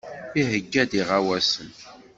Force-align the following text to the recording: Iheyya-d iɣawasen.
Iheyya-d 0.39 0.91
iɣawasen. 0.99 1.69